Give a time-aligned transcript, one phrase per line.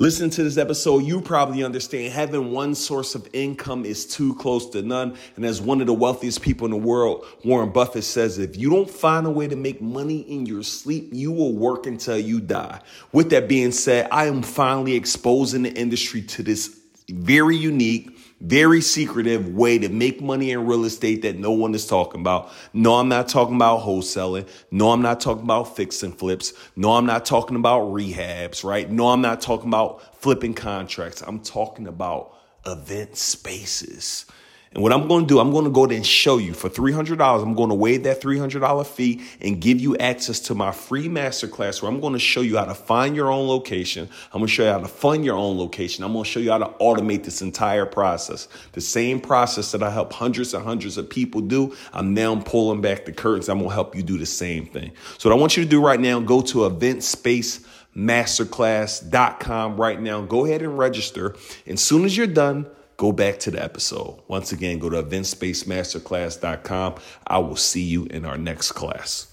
[0.00, 4.68] Listening to this episode, you probably understand having one source of income is too close
[4.70, 5.16] to none.
[5.36, 8.70] And as one of the wealthiest people in the world, Warren Buffett says, if you
[8.70, 12.40] don't find a way to make money in your sleep, you will work until you
[12.40, 12.80] die.
[13.12, 16.76] With that being said, I am finally exposing the industry to this
[17.08, 18.13] very unique,
[18.44, 22.50] very secretive way to make money in real estate that no one is talking about.
[22.74, 24.46] No, I'm not talking about wholesaling.
[24.70, 26.52] No, I'm not talking about fix and flips.
[26.76, 28.90] No, I'm not talking about rehabs, right?
[28.90, 31.22] No, I'm not talking about flipping contracts.
[31.22, 34.26] I'm talking about event spaces.
[34.74, 36.68] And what I'm going to do, I'm going to go there and show you for
[36.68, 37.42] $300.
[37.42, 41.80] I'm going to waive that $300 fee and give you access to my free masterclass
[41.80, 44.08] where I'm going to show you how to find your own location.
[44.32, 46.02] I'm going to show you how to fund your own location.
[46.02, 48.48] I'm going to show you how to automate this entire process.
[48.72, 51.76] The same process that I help hundreds and hundreds of people do.
[51.92, 53.48] I'm now pulling back the curtains.
[53.48, 54.90] I'm going to help you do the same thing.
[55.18, 57.64] So what I want you to do right now, go to event space
[57.96, 60.20] masterclass.com right now.
[60.22, 61.36] Go ahead and register.
[61.64, 64.20] And as soon as you're done, go back to the episode.
[64.28, 66.94] Once again, go to eventspacemasterclass.com.
[67.26, 69.32] I will see you in our next class.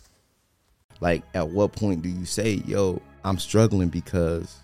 [1.00, 4.58] Like, at what point do you say, yo, I'm struggling because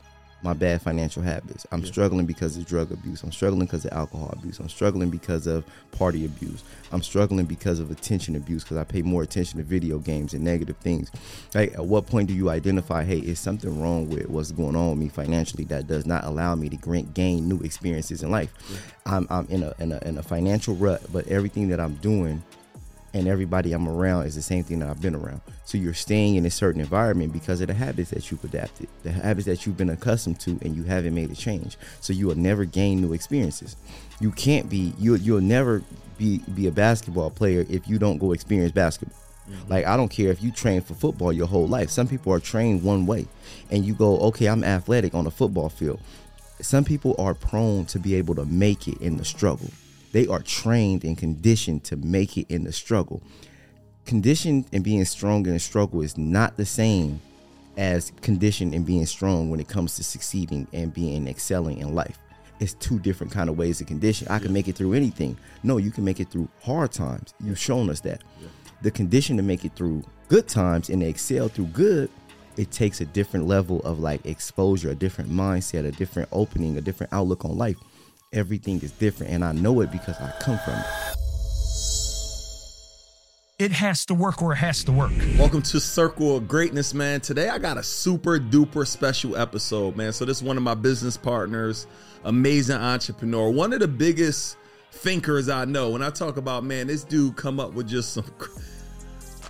[0.43, 1.65] my bad financial habits.
[1.71, 1.87] I'm yeah.
[1.87, 3.23] struggling because of drug abuse.
[3.23, 4.59] I'm struggling because of alcohol abuse.
[4.59, 6.63] I'm struggling because of party abuse.
[6.91, 10.43] I'm struggling because of attention abuse because I pay more attention to video games and
[10.43, 11.11] negative things.
[11.55, 14.91] Like, at what point do you identify, hey, is something wrong with what's going on
[14.91, 18.53] with me financially that does not allow me to gain new experiences in life?
[18.69, 18.77] Yeah.
[19.07, 22.43] I'm, I'm in, a, in, a, in a financial rut, but everything that I'm doing
[23.17, 25.41] and everybody I'm around is the same thing that I've been around.
[25.65, 29.11] So you're staying in a certain environment because of the habits that you've adapted, the
[29.11, 31.77] habits that you've been accustomed to, and you haven't made a change.
[31.99, 33.75] So you will never gain new experiences.
[34.19, 35.83] You can't be you you'll never
[36.17, 39.17] be be a basketball player if you don't go experience basketball.
[39.49, 39.71] Mm-hmm.
[39.71, 41.89] Like I don't care if you train for football your whole life.
[41.89, 43.27] Some people are trained one way,
[43.71, 45.99] and you go, okay, I'm athletic on a football field.
[46.59, 49.69] Some people are prone to be able to make it in the struggle.
[50.17, 53.21] They are trained and conditioned to make it in the struggle.
[54.07, 57.21] Conditioned and being strong in the struggle is not the same
[57.77, 62.17] as conditioned and being strong when it comes to succeeding and being excelling in life.
[62.59, 64.27] It's two different kind of ways of condition.
[64.27, 65.37] I can make it through anything.
[65.61, 67.35] No, you can make it through hard times.
[67.39, 68.23] You've shown us that.
[68.41, 68.47] Yeah.
[68.81, 72.09] The condition to make it through good times and excel through good,
[72.55, 76.81] it takes a different level of like exposure, a different mindset, a different opening, a
[76.81, 77.77] different outlook on life
[78.37, 80.85] everything is different and I know it because I come from it.
[83.59, 85.11] It has to work or it has to work.
[85.39, 87.21] Welcome to Circle of Greatness, man.
[87.21, 90.13] Today I got a super duper special episode, man.
[90.13, 91.87] So this is one of my business partners,
[92.23, 94.57] amazing entrepreneur, one of the biggest
[94.91, 95.89] thinkers I know.
[95.89, 98.25] When I talk about, man, this dude come up with just some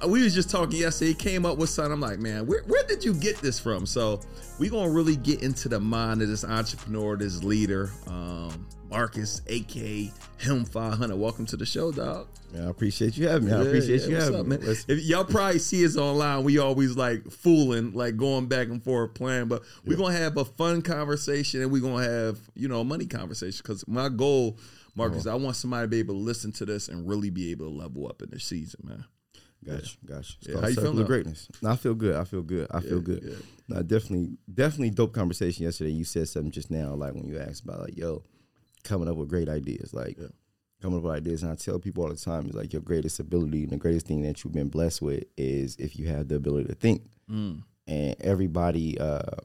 [0.06, 1.10] we was just talking yesterday.
[1.10, 1.94] He came up with something.
[1.94, 3.86] I'm like, man, where, where did you get this from?
[3.86, 4.22] So
[4.60, 10.12] we gonna really get into the mind of this entrepreneur, this leader, um, Marcus, aka
[10.38, 11.16] Him 500.
[11.16, 12.28] Welcome to the show, dog.
[12.54, 13.54] Yeah, I appreciate you having me.
[13.54, 14.58] I appreciate yeah, you having up, me.
[14.58, 14.76] Man?
[14.88, 19.14] If y'all probably see us online, we always like fooling, like going back and forth
[19.14, 19.48] playing.
[19.48, 19.98] But we're yeah.
[19.98, 23.62] gonna have a fun conversation and we're gonna have, you know, a money conversation.
[23.66, 24.58] Cause my goal,
[24.96, 25.32] Marcus, oh.
[25.32, 27.76] I want somebody to be able to listen to this and really be able to
[27.76, 29.06] level up in the season, man.
[29.66, 30.16] Gotcha, yeah.
[30.16, 30.34] gotcha.
[30.44, 31.06] yeah, how you feeling?
[31.06, 31.50] Greatness.
[31.62, 32.16] No, I feel good.
[32.16, 32.68] I feel good.
[32.72, 33.22] I feel good.
[33.22, 33.36] Yeah.
[33.68, 35.92] No, definitely, definitely dope conversation yesterday.
[35.92, 38.24] You said something just now, like when you asked about like, yo,
[38.88, 40.18] coming up with great ideas, like
[40.82, 41.44] coming up with ideas.
[41.44, 44.08] And I tell people all the time, it's like your greatest ability and the greatest
[44.08, 47.04] thing that you've been blessed with is if you have the ability to think.
[47.30, 47.64] Mm.
[47.88, 49.38] And everybody, uh,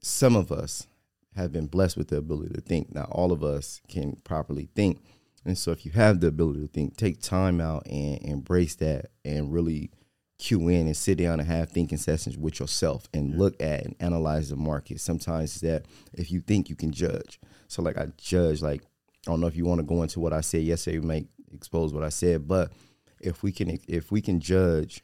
[0.00, 0.86] some of us
[1.34, 2.94] have been blessed with the ability to think.
[2.94, 5.00] Now, all of us can properly think
[5.44, 9.10] and so if you have the ability to think, take time out and embrace that
[9.24, 9.90] and really
[10.38, 13.38] cue in and sit down and have thinking sessions with yourself and yeah.
[13.38, 15.00] look at and analyze the market.
[15.00, 17.40] Sometimes that if you think you can judge.
[17.68, 18.82] So like I judge like
[19.26, 21.26] I don't know if you want to go into what I said yesterday, we might
[21.52, 22.72] expose what I said, but
[23.20, 25.02] if we can if we can judge,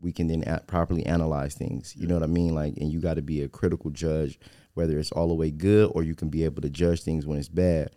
[0.00, 1.94] we can then properly analyze things.
[1.96, 2.54] You know what I mean?
[2.54, 4.38] Like and you got to be a critical judge
[4.74, 7.38] whether it's all the way good or you can be able to judge things when
[7.38, 7.90] it's bad.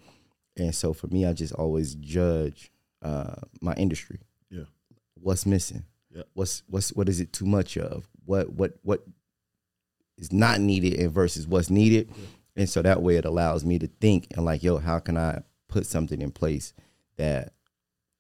[0.57, 2.71] And so for me, I just always judge
[3.01, 4.19] uh, my industry.
[4.50, 4.65] Yeah.
[5.15, 5.86] What's missing?
[6.13, 6.24] Yeah.
[6.33, 8.07] What's what's what is it too much of?
[8.25, 9.04] What what what
[10.18, 12.10] is not needed and versus what's needed.
[12.56, 15.42] And so that way it allows me to think and like, yo, how can I
[15.68, 16.74] put something in place
[17.18, 17.54] that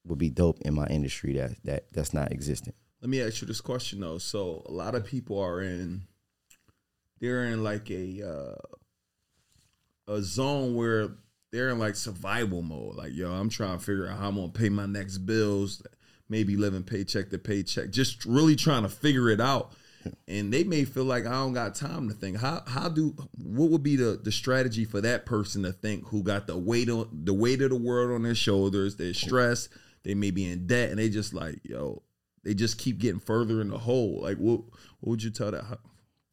[0.05, 2.75] would be dope in my industry that that that's not existent.
[3.01, 4.17] Let me ask you this question though.
[4.17, 6.03] So a lot of people are in
[7.19, 8.27] they're in like a
[10.07, 11.09] uh, a zone where
[11.51, 12.95] they're in like survival mode.
[12.95, 15.81] Like, yo, I'm trying to figure out how I'm gonna pay my next bills,
[16.33, 19.71] maybe living paycheck to paycheck, just really trying to figure it out.
[20.27, 22.37] and they may feel like I don't got time to think.
[22.37, 26.23] How how do what would be the the strategy for that person to think who
[26.23, 28.97] got the weight on the weight of the world on their shoulders?
[28.97, 29.69] They're stressed.
[30.03, 32.01] They may be in debt, and they just like yo.
[32.43, 34.19] They just keep getting further in the hole.
[34.23, 34.61] Like what?
[34.99, 35.63] What would you tell that?
[35.63, 35.77] Tell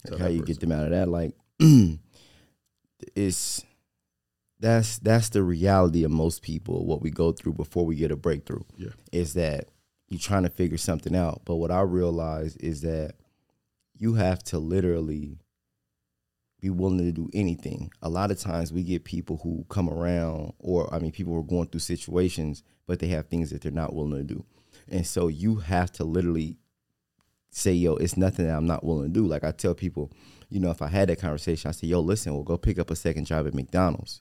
[0.05, 0.55] Like that how you person?
[0.55, 1.09] get them out of that?
[1.09, 1.35] Like
[3.15, 3.63] it's
[4.59, 6.85] that's that's the reality of most people.
[6.87, 8.89] What we go through before we get a breakthrough Yeah.
[9.13, 9.69] is that
[10.11, 11.43] you're trying to figure something out.
[11.45, 13.15] But what I realize is that
[13.97, 15.39] you have to literally
[16.61, 17.91] be willing to do anything.
[18.03, 21.39] A lot of times we get people who come around, or I mean, people who
[21.39, 24.45] are going through situations, but they have things that they're not willing to do.
[24.89, 26.59] And so you have to literally
[27.51, 29.27] say, yo, it's nothing that I'm not willing to do.
[29.27, 30.11] Like I tell people,
[30.51, 32.91] you know, if I had that conversation, I say, yo, listen, we'll go pick up
[32.91, 34.21] a second job at McDonald's.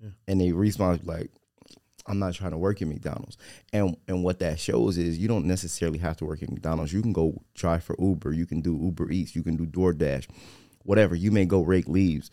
[0.00, 0.10] Yeah.
[0.28, 1.30] And they respond like,
[2.06, 3.36] I'm not trying to work at McDonald's.
[3.72, 6.92] And and what that shows is you don't necessarily have to work at McDonald's.
[6.92, 10.26] You can go try for Uber, you can do Uber Eats, you can do DoorDash,
[10.84, 11.14] whatever.
[11.14, 12.30] You may go rake leaves.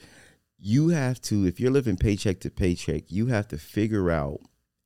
[0.66, 4.40] You have to, if you're living paycheck to paycheck, you have to figure out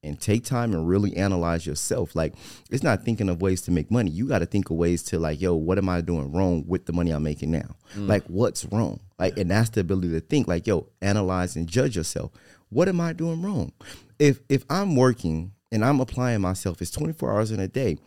[0.04, 2.16] and take time and really analyze yourself.
[2.16, 2.34] Like
[2.72, 4.10] it's not thinking of ways to make money.
[4.10, 6.86] You got to think of ways to like, yo, what am I doing wrong with
[6.86, 7.76] the money I'm making now?
[7.96, 8.08] Mm.
[8.08, 9.00] Like what's wrong?
[9.20, 12.32] Like, and that's the ability to think like, yo, analyze and judge yourself.
[12.70, 13.72] What am I doing wrong?
[14.20, 17.98] If if I'm working and I'm applying myself, it's 24 hours in a day.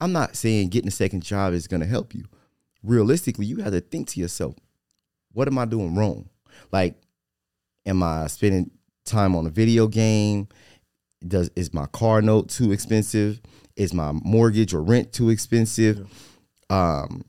[0.00, 2.24] I'm not saying getting a second job is going to help you.
[2.82, 4.54] Realistically, you have to think to yourself,
[5.32, 6.28] what am I doing wrong?
[6.72, 6.96] Like,
[7.86, 8.70] am I spending
[9.04, 10.48] time on a video game?
[11.26, 13.40] Does is my car note too expensive?
[13.74, 16.06] Is my mortgage or rent too expensive?
[16.70, 17.24] Um,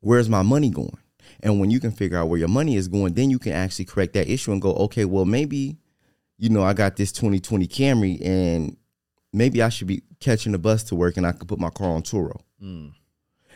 [0.00, 0.98] where's my money going?
[1.42, 3.84] And when you can figure out where your money is going, then you can actually
[3.84, 5.76] correct that issue and go, okay, well maybe,
[6.42, 8.76] you know, I got this 2020 Camry and
[9.32, 11.86] maybe I should be catching the bus to work and I could put my car
[11.90, 12.40] on Turo.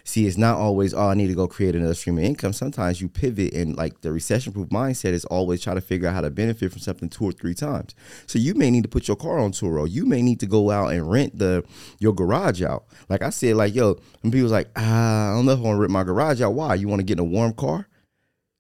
[0.05, 2.53] See, it's not always, oh, I need to go create another stream of income.
[2.53, 6.15] Sometimes you pivot and like the recession proof mindset is always try to figure out
[6.15, 7.97] how to benefit from something two or three times.
[8.29, 9.91] So you may need to put your car on Turo.
[9.91, 11.65] You may need to go out and rent the
[11.99, 12.85] your garage out.
[13.09, 15.77] Like I said, like, yo, and people's like, ah, I don't know if I want
[15.79, 16.55] to rent my garage out.
[16.55, 16.77] Why?
[16.77, 17.89] You want to get in a warm car?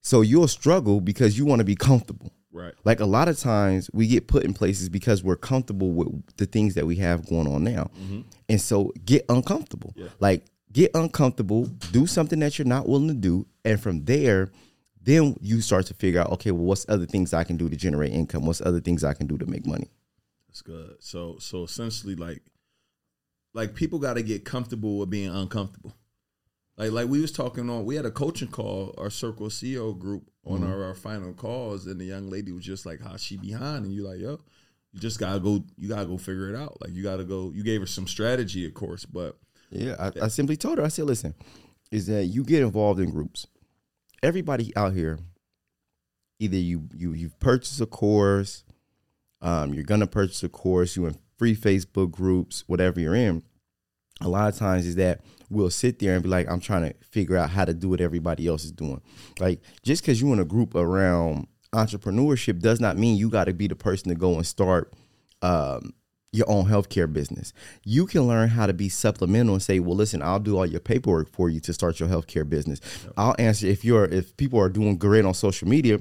[0.02, 2.32] So you'll struggle because you want to be comfortable.
[2.56, 2.72] Right.
[2.84, 6.46] Like a lot of times we get put in places because we're comfortable with the
[6.46, 7.90] things that we have going on now.
[8.00, 8.22] Mm-hmm.
[8.48, 9.94] And so get uncomfortable.
[10.20, 13.46] Like get uncomfortable, do something that you're not willing to do.
[13.66, 14.48] And from there,
[15.02, 17.76] then you start to figure out, okay, well, what's other things I can do to
[17.76, 18.46] generate income?
[18.46, 19.90] What's other things I can do to make money?
[20.48, 20.96] That's good.
[21.00, 22.42] So so essentially like
[23.52, 25.94] like people got to get comfortable with being uncomfortable.
[26.76, 30.30] Like like we was talking on we had a coaching call, our Circle CEO group
[30.44, 33.84] on our, our final calls and the young lady was just like how she behind
[33.84, 34.40] and you like, yo,
[34.92, 36.76] you just got to go you got to go figure it out.
[36.80, 39.38] Like you got to go you gave her some strategy of course, but
[39.70, 41.34] Yeah, I, I simply told her, I said, listen,
[41.90, 43.46] is that you get involved in groups.
[44.22, 45.18] Everybody out here,
[46.38, 48.64] either you you you've purchased a course,
[49.40, 53.42] um, you're gonna purchase a course, you in free Facebook groups, whatever you're in.
[54.20, 55.20] A lot of times is that
[55.50, 58.00] we'll sit there and be like, I'm trying to figure out how to do what
[58.00, 59.00] everybody else is doing.
[59.38, 63.52] Like just because you're in a group around entrepreneurship does not mean you got to
[63.52, 64.92] be the person to go and start
[65.42, 65.92] um,
[66.32, 67.52] your own healthcare business.
[67.84, 70.80] You can learn how to be supplemental and say, well, listen, I'll do all your
[70.80, 72.80] paperwork for you to start your healthcare business.
[73.16, 75.98] I'll answer if you're if people are doing great on social media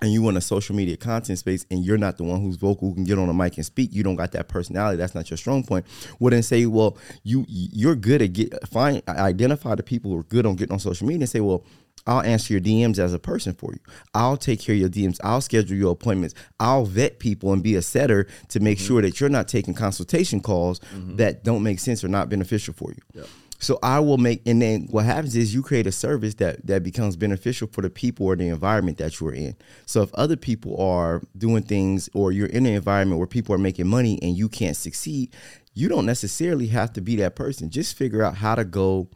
[0.00, 2.88] and you want a social media content space and you're not the one who's vocal
[2.88, 4.96] who can get on a mic and speak, you don't got that personality.
[4.96, 5.86] That's not your strong point.
[6.20, 10.46] wouldn't say, well, you you're good at get find identify the people who are good
[10.46, 11.64] on getting on social media and say, well,
[12.06, 13.80] I'll answer your DMs as a person for you.
[14.14, 15.18] I'll take care of your DMs.
[15.22, 16.34] I'll schedule your appointments.
[16.58, 18.86] I'll vet people and be a setter to make mm-hmm.
[18.86, 21.16] sure that you're not taking consultation calls mm-hmm.
[21.16, 23.24] that don't make sense or not beneficial for you.
[23.60, 26.82] So I will make, and then what happens is you create a service that that
[26.84, 29.56] becomes beneficial for the people or the environment that you're in.
[29.84, 33.58] So if other people are doing things, or you're in an environment where people are
[33.58, 35.34] making money and you can't succeed,
[35.74, 37.68] you don't necessarily have to be that person.
[37.70, 39.08] Just figure out how to go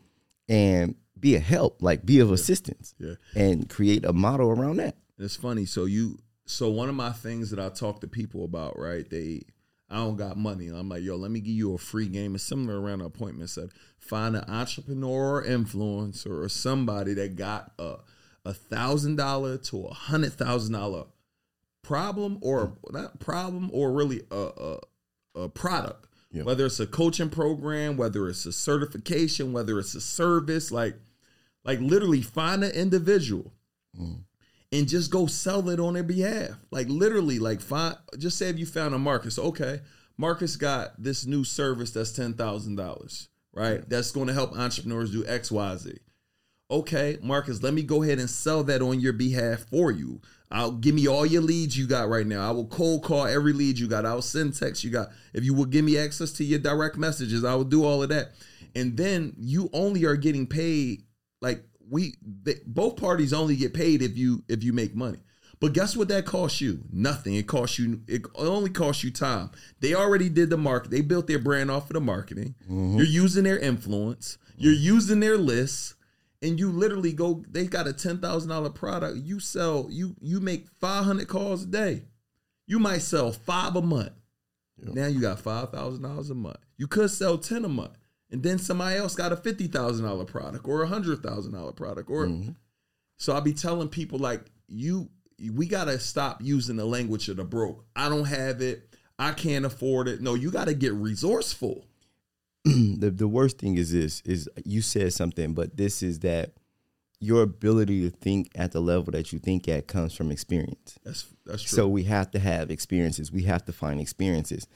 [0.49, 3.15] and be a help, like be of assistance, Yeah.
[3.37, 4.97] and create a model around that.
[5.19, 5.67] It's funny.
[5.67, 9.09] So you, so one of my things that I talk to people about, right?
[9.09, 9.43] They,
[9.93, 10.69] I don't got money.
[10.69, 12.35] I'm like, yo, let me give you a free game.
[12.35, 13.71] It's similar around the appointment said.
[13.99, 17.97] Find an entrepreneur or influencer or somebody that got a
[18.45, 21.05] a thousand dollar to a hundred thousand dollar
[21.83, 24.79] problem or not problem or really a
[25.37, 26.07] a, a product.
[26.33, 26.45] Yeah.
[26.45, 30.95] Whether it's a coaching program, whether it's a certification, whether it's a service, like
[31.65, 33.53] like literally find an individual
[34.01, 34.21] mm.
[34.73, 36.51] And just go sell it on their behalf.
[36.71, 39.81] Like literally, like find just say if you found a Marcus, okay,
[40.17, 43.89] Marcus got this new service that's ten thousand dollars, right?
[43.89, 45.99] That's going to help entrepreneurs do X, Y, Z.
[46.71, 50.23] Okay, Marcus, let me go ahead and sell that on your behalf for you.
[50.51, 52.47] I'll give me all your leads you got right now.
[52.47, 54.07] I will cold call every lead you got.
[54.07, 55.09] I'll send text you got.
[55.35, 58.09] If you will give me access to your direct messages, I will do all of
[58.09, 58.33] that.
[58.75, 61.05] And then you only are getting paid
[61.43, 65.19] like we they, both parties only get paid if you if you make money.
[65.61, 66.83] But guess what that costs you?
[66.91, 67.37] Nothing.
[67.37, 68.03] It costs you.
[68.09, 69.51] It only costs you time.
[69.79, 70.91] They already did the market.
[70.91, 72.57] They built their brand off of the marketing.
[72.65, 72.97] Mm-hmm.
[72.97, 74.39] You're using their influence.
[74.57, 75.95] You're using their lists,
[76.43, 77.45] and you literally go.
[77.49, 79.19] They got a ten thousand dollar product.
[79.19, 79.87] You sell.
[79.89, 82.03] You you make five hundred calls a day.
[82.67, 84.13] You might sell five a month.
[84.79, 86.59] Now you got five thousand dollars a month.
[86.77, 87.93] You could sell ten a month,
[88.33, 91.73] and then somebody else got a fifty thousand dollar product or a hundred thousand dollar
[91.73, 92.11] product.
[92.11, 92.53] Or mm-hmm.
[93.19, 95.11] so I'll be telling people like you,
[95.53, 97.85] we gotta stop using the language of the broke.
[97.95, 98.89] I don't have it.
[99.19, 100.21] I can't afford it.
[100.21, 101.87] No, you got to get resourceful.
[102.65, 106.55] the the worst thing is this is you said something, but this is that
[107.21, 110.99] your ability to think at the level that you think at comes from experience.
[111.05, 111.77] That's that's true.
[111.77, 113.31] So we have to have experiences.
[113.31, 114.67] We have to find experiences.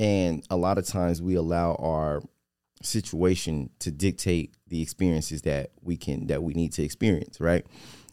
[0.00, 2.22] And a lot of times we allow our
[2.84, 7.64] situation to dictate the experiences that we can that we need to experience, right?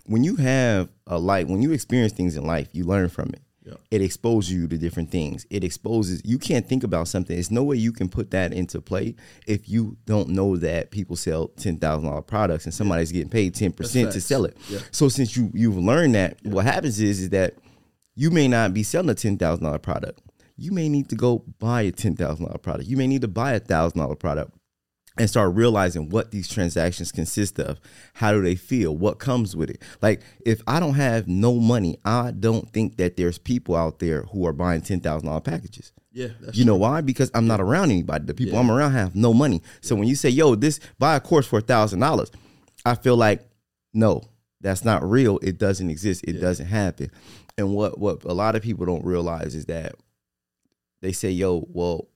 [0.06, 3.42] When you have a life, when you experience things in life, you learn from it.
[3.64, 3.76] Yeah.
[3.92, 5.46] It exposes you to different things.
[5.52, 7.36] It exposes you can't think about something.
[7.36, 11.16] There's no way you can put that into play if you don't know that people
[11.16, 14.58] sell ten thousand dollar products and somebody's getting paid ten percent to sell it.
[14.68, 14.80] Yeah.
[14.90, 17.54] So since you you've learned that, what happens is is that
[18.16, 20.22] you may not be selling a ten thousand dollar product.
[20.58, 22.90] You may need to go buy a ten thousand dollar product.
[22.90, 24.54] You may need to buy a thousand dollar product
[25.18, 27.80] and start realizing what these transactions consist of.
[28.14, 28.96] How do they feel?
[28.96, 29.82] What comes with it?
[30.02, 34.24] Like if I don't have no money, I don't think that there's people out there
[34.24, 35.92] who are buying ten thousand dollar packages.
[36.14, 37.02] yeah, that's You know why?
[37.02, 38.26] Because I'm not around anybody.
[38.26, 39.62] The people I'm around have no money.
[39.82, 42.32] So when you say, "Yo, this buy a course for a thousand dollars,"
[42.86, 43.48] I feel like,
[43.94, 44.24] no,
[44.62, 45.40] that's not real.
[45.44, 46.24] It doesn't exist.
[46.26, 47.12] It doesn't happen.
[47.58, 49.96] And what what a lot of people don't realize is that
[51.02, 52.08] they say, "Yo, well,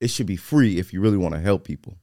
[0.00, 1.98] it should be free if you really want to help people."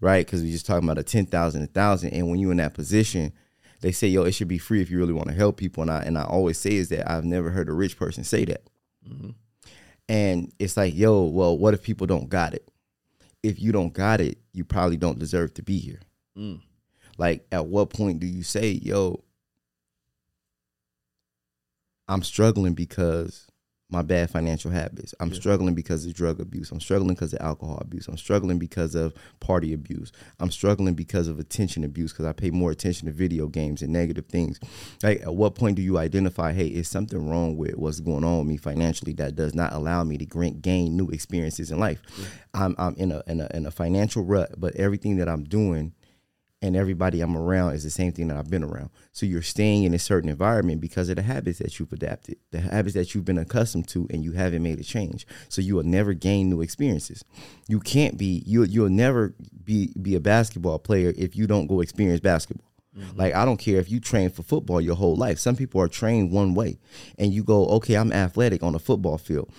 [0.00, 0.26] Right?
[0.26, 2.74] Because we just talking about a ten thousand, a thousand, and when you're in that
[2.74, 3.32] position,
[3.80, 5.90] they say, "Yo, it should be free if you really want to help people." And
[5.90, 8.62] I and I always say is that I've never heard a rich person say that.
[10.08, 12.68] And it's like, yo, well, what if people don't got it?
[13.42, 16.00] If you don't got it, you probably don't deserve to be here.
[16.36, 16.60] Mm.
[17.18, 19.22] Like, at what point do you say, yo,
[22.08, 23.46] I'm struggling because
[23.88, 25.14] my bad financial habits.
[25.20, 26.72] I'm struggling because of drug abuse.
[26.72, 28.08] I'm struggling because of alcohol abuse.
[28.08, 30.10] I'm struggling because of party abuse.
[30.40, 33.92] I'm struggling because of attention abuse because I pay more attention to video games and
[33.92, 34.58] negative things.
[35.04, 38.38] Like, at what point do you identify, hey, is something wrong with what's going on
[38.38, 42.00] with me financially that does not allow me to grant, gain new experiences in life?
[42.54, 45.92] I'm, I'm in a, in a in a financial rut, but everything that I'm doing
[46.62, 48.90] and everybody I'm around is the same thing that I've been around.
[49.12, 52.60] So you're staying in a certain environment because of the habits that you've adapted, the
[52.60, 55.26] habits that you've been accustomed to, and you haven't made a change.
[55.48, 57.24] So you will never gain new experiences.
[57.68, 59.34] You can't be you you'll never
[59.64, 62.66] be be a basketball player if you don't go experience basketball.
[62.96, 63.18] Mm-hmm.
[63.18, 65.38] Like I don't care if you train for football your whole life.
[65.38, 66.78] Some people are trained one way,
[67.18, 69.52] and you go, okay, I'm athletic on a football field.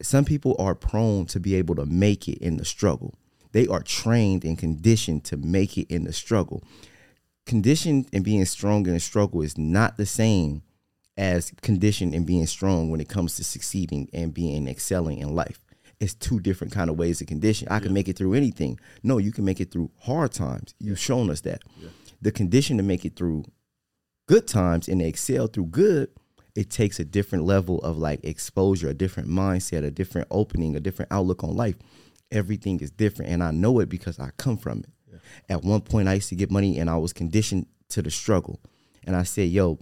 [0.00, 3.14] Some people are prone to be able to make it in the struggle.
[3.52, 6.62] They are trained and conditioned to make it in the struggle.
[7.46, 10.62] Conditioned and being strong in the struggle is not the same
[11.16, 15.60] as conditioned and being strong when it comes to succeeding and being excelling in life.
[16.00, 17.66] It's two different kind of ways of condition.
[17.70, 18.78] I can make it through anything.
[19.02, 20.74] No, you can make it through hard times.
[20.78, 21.62] You've shown us that.
[22.22, 23.44] The condition to make it through
[24.28, 26.10] good times and excel through good,
[26.54, 30.80] it takes a different level of like exposure, a different mindset, a different opening, a
[30.80, 31.76] different outlook on life.
[32.30, 33.30] Everything is different.
[33.30, 35.20] And I know it because I come from it.
[35.48, 38.60] At one point, I used to get money and I was conditioned to the struggle.
[39.04, 39.78] And I said, yo,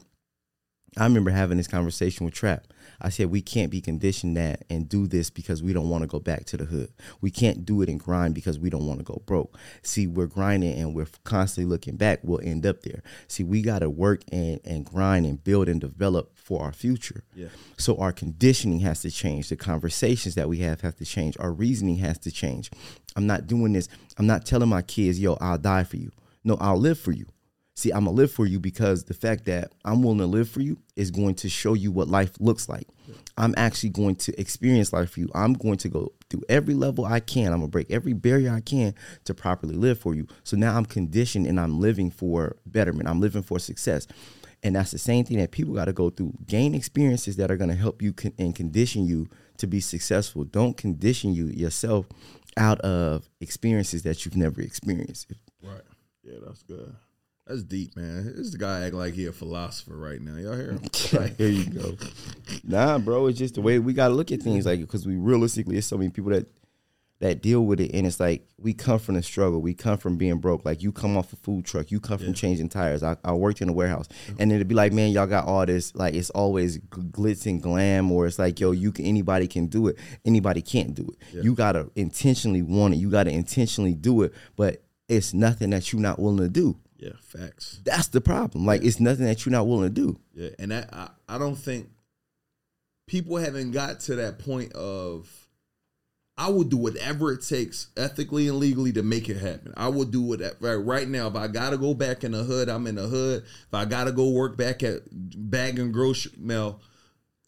[0.97, 2.67] I remember having this conversation with Trap.
[3.01, 6.09] I said, we can't be conditioned that and do this because we don't want to
[6.09, 6.91] go back to the hood.
[7.21, 9.59] We can't do it and grind because we don't want to go broke.
[9.83, 12.21] See, we're grinding and we're constantly looking back.
[12.23, 13.03] We'll end up there.
[13.29, 17.23] See, we got to work and, and grind and build and develop for our future.
[17.35, 17.49] Yeah.
[17.77, 19.51] So our conditioning has to change.
[19.51, 21.37] The conversations that we have have to change.
[21.39, 22.71] Our reasoning has to change.
[23.15, 23.89] I'm not doing this.
[24.19, 26.13] I'm not telling my kids, yo, I'll die for you.
[26.45, 27.27] No, I'll live for you.
[27.77, 30.63] See, I'm gonna live for you because the fact that I'm willing to live for
[30.63, 32.89] you is going to show you what life looks like.
[33.37, 35.29] I'm actually going to experience life for you.
[35.35, 37.53] I'm going to go through every level I can.
[37.53, 40.27] I'm gonna break every barrier I can to properly live for you.
[40.43, 43.11] So now I'm conditioned and I'm living for betterment.
[43.11, 44.07] I'm living for success.
[44.63, 46.33] And that's the same thing that people got to go through.
[46.47, 49.29] Gain experiences that are going to help you con- and condition you
[49.59, 50.45] to be successful.
[50.45, 52.07] Don't condition you yourself
[52.57, 55.31] out of experiences that you've never experienced.
[55.63, 55.83] Right.
[56.25, 56.97] Yeah, that's good.
[57.47, 58.35] That's deep, man.
[58.37, 60.37] This guy act like he a philosopher right now.
[60.37, 61.35] Y'all hear him?
[61.39, 61.97] Here you go.
[62.65, 65.75] Nah, bro, it's just the way we gotta look at things, like because we realistically,
[65.75, 66.47] there's so many people that
[67.21, 70.17] that deal with it, and it's like we come from the struggle, we come from
[70.17, 70.65] being broke.
[70.65, 73.05] Like you come off a food truck, you come from changing tires.
[73.05, 74.09] I, I worked in a warehouse,
[74.41, 75.95] and it'd be like, man, y'all got all this.
[75.95, 79.87] Like it's always glitz and glam, or it's like, yo, you can anybody can do
[79.87, 81.45] it, anybody can't do it.
[81.45, 86.03] You gotta intentionally want it, you gotta intentionally do it, but it's nothing that you're
[86.03, 86.77] not willing to do.
[86.99, 87.81] Yeah, facts.
[87.85, 88.65] That's the problem.
[88.65, 90.19] Like it's nothing that you're not willing to do.
[90.35, 91.89] Yeah, and that I, I don't think
[93.07, 95.31] people haven't got to that point of
[96.39, 99.73] I will do whatever it takes ethically and legally to make it happen.
[99.77, 101.29] I will do whatever right, right now.
[101.29, 103.45] If I gotta go back in the hood, I'm in the hood.
[103.45, 106.81] If I gotta go work back at bagging grocery mail,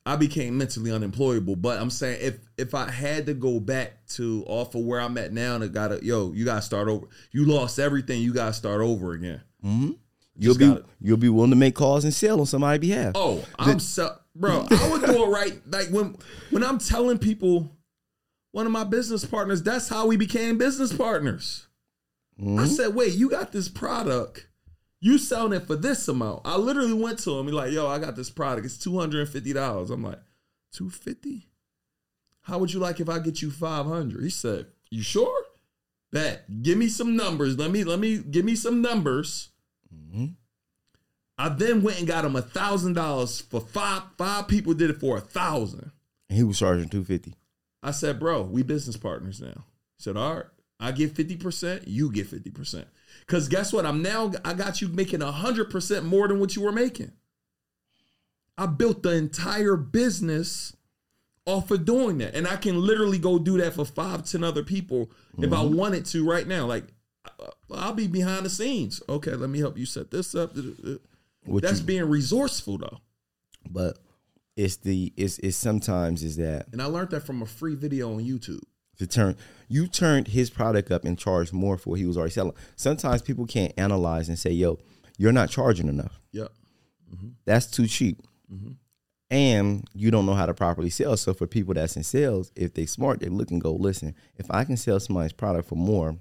[0.08, 1.54] I became mentally unemployable.
[1.54, 5.18] But I'm saying if if I had to go back to off of where I'm
[5.18, 7.06] at now and I gotta yo, you gotta start over.
[7.30, 9.42] You lost everything, you gotta start over again.
[9.62, 9.90] Mm-hmm.
[10.36, 13.12] You'll Just be gotta- you'll be willing to make calls and sell on somebody's behalf.
[13.16, 14.66] Oh, I'm so bro.
[14.70, 15.60] I would do it right.
[15.66, 16.16] Like when
[16.48, 17.70] when I'm telling people,
[18.52, 21.66] one of my business partners, that's how we became business partners.
[22.40, 22.64] I mm-hmm.
[22.66, 24.46] said, wait, you got this product.
[25.00, 26.42] You selling it for this amount.
[26.44, 27.46] I literally went to him.
[27.46, 28.66] He like, yo, I got this product.
[28.66, 29.90] It's two hundred and fifty dollars.
[29.90, 30.18] I'm like,
[30.72, 31.48] two fifty?
[32.42, 34.24] How would you like if I get you five hundred?
[34.24, 35.44] He said, you sure?
[36.10, 36.62] Bet.
[36.62, 37.58] Give me some numbers.
[37.58, 39.50] Let me let me give me some numbers.
[39.94, 40.26] Mm-hmm.
[41.36, 44.02] I then went and got him a thousand dollars for five.
[44.16, 45.92] Five people did it for a thousand.
[46.28, 47.34] And he was charging two fifty.
[47.82, 49.64] I said, bro, we business partners now.
[49.96, 50.44] He said, all right,
[50.80, 52.84] I get 50%, you get 50%.
[53.26, 53.84] Cause guess what?
[53.84, 57.12] I'm now I got you making hundred percent more than what you were making.
[58.56, 60.74] I built the entire business
[61.48, 62.34] off of doing that.
[62.34, 65.76] And I can literally go do that for five, ten other people if I mm-hmm.
[65.76, 66.66] wanted to right now.
[66.66, 66.84] Like
[67.72, 69.02] I'll be behind the scenes.
[69.08, 70.52] Okay, let me help you set this up.
[71.44, 72.98] What That's you- being resourceful though.
[73.68, 73.98] But
[74.56, 78.14] it's the it's it's sometimes is that And I learned that from a free video
[78.14, 78.62] on YouTube.
[78.98, 79.36] To turn
[79.68, 82.54] you turned his product up and charged more for what he was already selling.
[82.76, 84.78] Sometimes people can't analyze and say, "Yo,
[85.16, 86.20] you're not charging enough.
[86.32, 86.52] Yep.
[87.44, 88.72] That's too cheap." Mm-hmm.
[89.30, 91.16] And you don't know how to properly sell.
[91.18, 94.50] So for people that's in sales, if they smart, they look and go, "Listen, if
[94.50, 96.16] I can sell somebody's product for more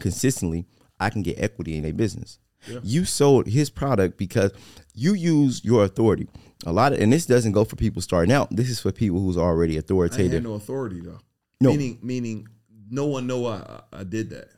[0.00, 0.66] consistently,
[0.98, 2.38] I can get equity in their business."
[2.82, 4.50] You sold his product because
[4.92, 6.26] you use your authority.
[6.66, 8.48] A lot of, and this doesn't go for people starting out.
[8.54, 10.32] This is for people who's already I authoritative.
[10.32, 11.20] had no authority though.
[11.60, 11.70] No.
[11.70, 12.48] Meaning, meaning,
[12.90, 14.48] no one know I I did that.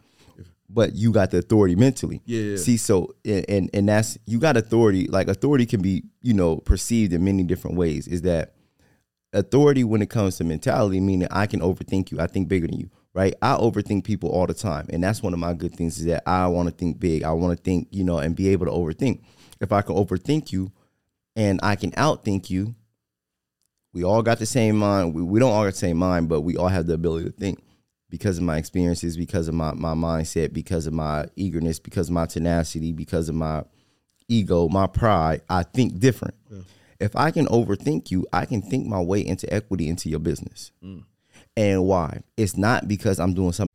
[0.68, 2.20] but you got the authority mentally.
[2.26, 2.56] Yeah, yeah.
[2.56, 5.06] See, so and and that's you got authority.
[5.06, 8.06] Like authority can be, you know, perceived in many different ways.
[8.06, 8.54] Is that
[9.32, 12.20] authority when it comes to mentality, meaning I can overthink you.
[12.20, 13.34] I think bigger than you, right?
[13.40, 15.98] I overthink people all the time, and that's one of my good things.
[15.98, 17.22] Is that I want to think big.
[17.22, 19.22] I want to think, you know, and be able to overthink.
[19.60, 20.70] If I can overthink you,
[21.36, 22.74] and I can outthink you,
[23.92, 25.14] we all got the same mind.
[25.14, 27.32] We, we don't all got the same mind, but we all have the ability to
[27.32, 27.62] think
[28.08, 32.14] because of my experiences, because of my, my mindset, because of my eagerness, because of
[32.14, 33.64] my tenacity, because of my
[34.28, 35.42] ego, my pride.
[35.48, 36.34] I think different.
[37.00, 40.70] If I can overthink you, I can think my way into equity into your business.
[40.84, 41.04] Mm.
[41.56, 42.20] And why?
[42.36, 43.69] It's not because I'm doing something.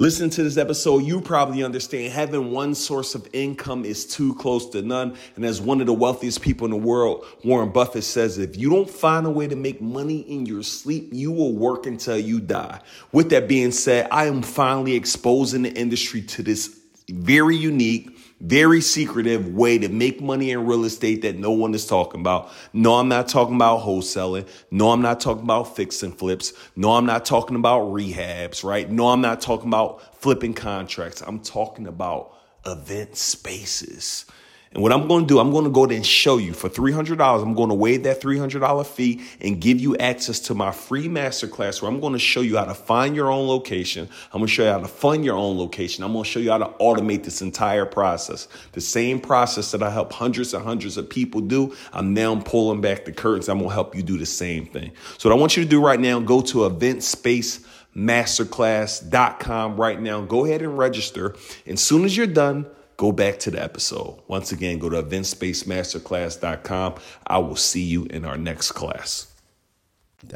[0.00, 4.68] Listen to this episode, you probably understand having one source of income is too close
[4.70, 5.16] to none.
[5.34, 8.70] And as one of the wealthiest people in the world, Warren Buffett says, if you
[8.70, 12.38] don't find a way to make money in your sleep, you will work until you
[12.38, 12.80] die.
[13.10, 16.78] With that being said, I am finally exposing the industry to this
[17.10, 21.86] very unique, very secretive way to make money in real estate that no one is
[21.86, 22.50] talking about.
[22.72, 24.46] No, I'm not talking about wholesaling.
[24.70, 26.52] No, I'm not talking about fix and flips.
[26.76, 28.88] No, I'm not talking about rehabs, right?
[28.88, 31.22] No, I'm not talking about flipping contracts.
[31.26, 34.24] I'm talking about event spaces.
[34.72, 36.68] And what I'm going to do, I'm going to go there and show you for
[36.68, 37.42] $300.
[37.42, 41.80] I'm going to waive that $300 fee and give you access to my free masterclass
[41.80, 44.08] where I'm going to show you how to find your own location.
[44.32, 46.04] I'm going to show you how to fund your own location.
[46.04, 48.46] I'm going to show you how to automate this entire process.
[48.72, 52.82] The same process that I help hundreds and hundreds of people do, I'm now pulling
[52.82, 53.48] back the curtains.
[53.48, 54.92] I'm going to help you do the same thing.
[55.16, 57.64] So what I want you to do right now, go to event space
[57.96, 60.20] masterclass.com right now.
[60.20, 61.34] Go ahead and register.
[61.66, 62.66] And as soon as you're done,
[62.98, 64.20] go back to the episode.
[64.26, 66.94] Once again, go to eventspacemasterclass.com.
[67.26, 69.32] I will see you in our next class.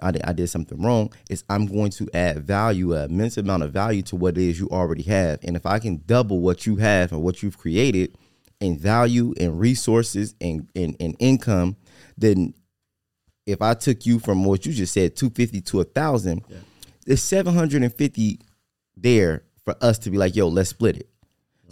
[0.00, 1.12] I did, I did something wrong.
[1.28, 4.60] Is I'm going to add value, an immense amount of value to what it is
[4.60, 5.40] you already have.
[5.42, 8.16] And if I can double what you have and what you've created
[8.60, 11.76] in value and resources and, and, and income,
[12.16, 12.54] then
[13.44, 16.44] if I took you from what you just said, 250 to a thousand,
[17.08, 18.38] It's 750
[18.96, 21.11] there for us to be like, yo, let's split it.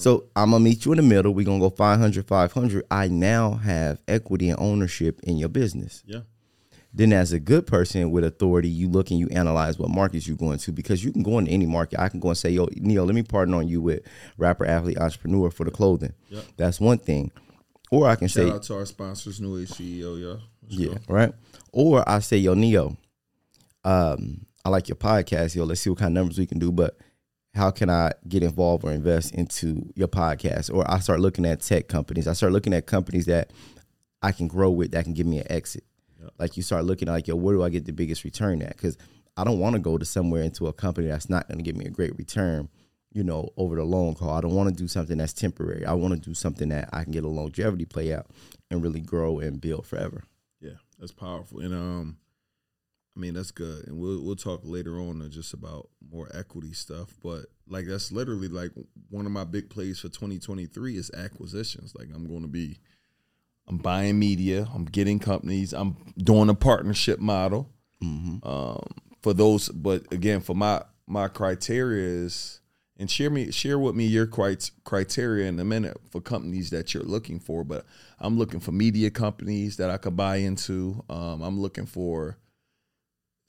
[0.00, 1.34] So I'm gonna meet you in the middle.
[1.34, 2.86] We're gonna go 500, 500.
[2.90, 6.02] I now have equity and ownership in your business.
[6.06, 6.20] Yeah.
[6.94, 10.38] Then, as a good person with authority, you look and you analyze what markets you're
[10.38, 12.00] going to because you can go into any market.
[12.00, 14.00] I can go and say, "Yo, Neil, let me partner on you with
[14.38, 16.44] rapper, athlete, entrepreneur for the clothing." Yep.
[16.56, 17.30] That's one thing.
[17.90, 20.40] Or I can Shout say, out to our sponsors, New Age CEO, y'all.
[20.62, 21.14] Let's yeah, go.
[21.14, 21.32] right.
[21.72, 22.96] Or I say, "Yo, Neo,
[23.84, 25.54] um, I like your podcast.
[25.54, 26.96] Yo, let's see what kind of numbers we can do." But
[27.54, 30.72] how can I get involved or invest into your podcast?
[30.72, 32.28] Or I start looking at tech companies.
[32.28, 33.52] I start looking at companies that
[34.22, 35.84] I can grow with that can give me an exit.
[36.20, 36.30] Yep.
[36.38, 38.76] Like you start looking at like, yo, where do I get the biggest return at?
[38.76, 38.96] Because
[39.36, 41.76] I don't want to go to somewhere into a company that's not going to give
[41.76, 42.68] me a great return,
[43.12, 44.30] you know, over the long haul.
[44.30, 45.84] I don't want to do something that's temporary.
[45.86, 48.26] I want to do something that I can get a longevity play out
[48.70, 50.24] and really grow and build forever.
[50.60, 51.60] Yeah, that's powerful.
[51.60, 52.18] And um,
[53.20, 53.87] I mean that's good.
[53.87, 57.18] And we'll we'll talk later on just about more equity stuff.
[57.22, 58.70] But like that's literally like
[59.11, 61.94] one of my big plays for 2023 is acquisitions.
[61.94, 62.78] Like I'm going to be,
[63.68, 64.66] I'm buying media.
[64.74, 65.74] I'm getting companies.
[65.74, 67.68] I'm doing a partnership model.
[68.42, 68.87] Um,
[69.20, 72.62] for those, but again, for my my criteria is,
[72.96, 77.02] and share me share with me your criteria in a minute for companies that you're
[77.02, 77.64] looking for.
[77.64, 77.85] But
[78.18, 81.04] I'm looking for media companies that I could buy into.
[81.11, 82.38] Um, I'm looking for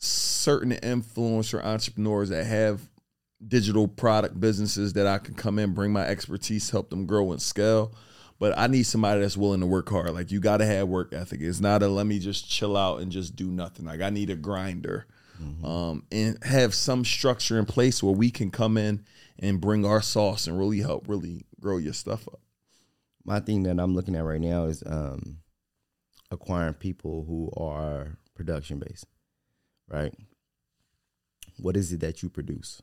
[0.01, 2.81] certain influencer entrepreneurs that have
[3.47, 7.41] digital product businesses that I can come in, bring my expertise, help them grow and
[7.41, 7.93] scale.
[8.39, 10.11] But I need somebody that's willing to work hard.
[10.13, 11.41] Like you got to have work ethic.
[11.41, 13.85] It's not a let me just chill out and just do nothing.
[13.85, 15.05] Like I need a grinder,
[15.63, 19.03] um, and have some structure in place where we can come in
[19.39, 22.39] and bring our sauce and really help really grow your stuff up.
[23.23, 25.37] My thing that I'm looking at right now is um,
[26.31, 29.05] acquiring people who are production based,
[29.91, 30.13] right?
[31.58, 32.82] What is it that you produce?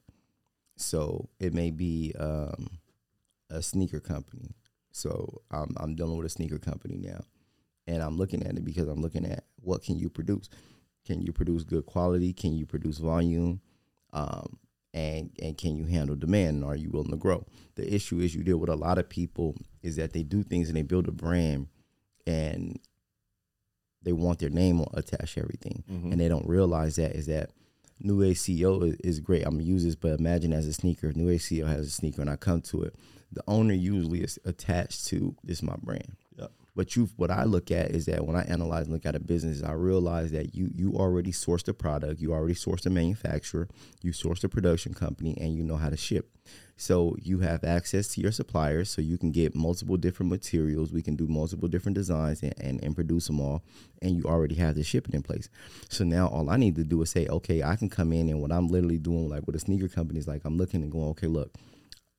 [0.77, 2.79] So it may be um,
[3.51, 4.55] a sneaker company.
[4.93, 7.21] So I'm, I'm dealing with a sneaker company now,
[7.87, 10.49] and I'm looking at it because I'm looking at what can you produce?
[11.05, 12.33] Can you produce good quality?
[12.33, 13.61] Can you produce volume?
[14.13, 14.59] Um,
[14.95, 16.57] and and can you handle demand?
[16.57, 17.45] And are you willing to grow?
[17.77, 20.69] The issue is you deal with a lot of people is that they do things
[20.69, 21.69] and they build a brand,
[22.27, 22.79] and
[24.03, 26.13] they want their name attached to everything, mm-hmm.
[26.13, 27.51] and they don't realize that is that
[28.01, 29.45] New Age CEO is, is great.
[29.45, 32.21] I'm gonna use this, but imagine as a sneaker, New Age CEO has a sneaker,
[32.21, 32.95] and I come to it.
[33.33, 36.17] The owner usually is attached to this is my brand.
[36.79, 39.19] But you, what I look at is that when I analyze and look at a
[39.19, 43.67] business, I realize that you you already sourced the product, you already sourced the manufacturer,
[44.01, 46.31] you sourced the production company, and you know how to ship.
[46.77, 50.93] So you have access to your suppliers, so you can get multiple different materials.
[50.93, 53.65] We can do multiple different designs and, and, and produce them all,
[54.01, 55.49] and you already have the shipping in place.
[55.89, 58.41] So now all I need to do is say, okay, I can come in and
[58.41, 61.09] what I'm literally doing, like with a sneaker company, is like I'm looking and going,
[61.09, 61.57] okay, look,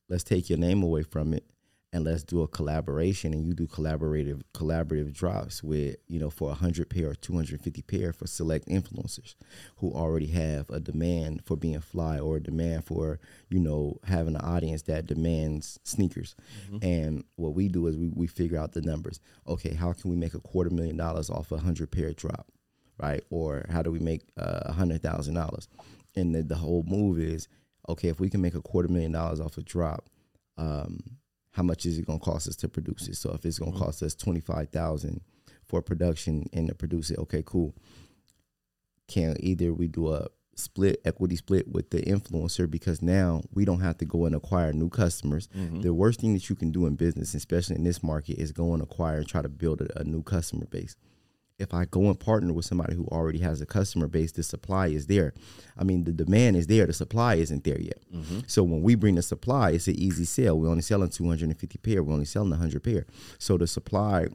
[0.09, 1.45] let's take your name away from it
[1.91, 6.49] and let's do a collaboration and you do collaborative collaborative drops with you know for
[6.49, 9.35] 100 pair or 250 pair for select influencers
[9.77, 14.35] who already have a demand for being fly or a demand for you know having
[14.35, 16.35] an audience that demands sneakers.
[16.81, 19.19] And what we do is we, we figure out the numbers.
[19.47, 22.51] Okay how can we make a quarter million dollars off a 100 pair drop
[23.01, 23.23] right?
[23.29, 25.67] Or how do we make uh, a hundred thousand dollars?
[26.15, 27.47] And the, the whole move is
[27.87, 30.09] okay if we can make a quarter million dollars off a drop
[30.57, 30.99] um,
[31.59, 33.17] how much is it going to cost us to produce it?
[33.17, 33.85] So if it's going to mm-hmm.
[33.85, 35.19] cost us twenty five thousand
[35.65, 37.75] for production and to produce it, okay, cool.
[39.09, 43.81] Can either we do a split equity split with the influencer because now we don't
[43.81, 45.49] have to go and acquire new customers.
[45.49, 45.81] Mm-hmm.
[45.81, 48.73] The worst thing that you can do in business, especially in this market, is go
[48.73, 50.95] and acquire and try to build a, a new customer base
[51.59, 54.87] if I go and partner with somebody who already has a customer base, the supply
[54.87, 55.33] is there.
[55.77, 57.99] I mean, the demand is there, the supply isn't there yet.
[58.13, 58.39] Mm-hmm.
[58.47, 60.57] So when we bring the supply, it's an easy sell.
[60.57, 63.05] We're only selling 250 pair, we're only selling 100 pair.
[63.37, 64.27] So the supply,